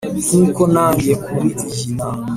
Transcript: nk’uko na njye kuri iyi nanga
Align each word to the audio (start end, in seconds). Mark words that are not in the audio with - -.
nk’uko 0.27 0.61
na 0.73 0.85
njye 0.95 1.13
kuri 1.25 1.47
iyi 1.69 1.85
nanga 1.95 2.29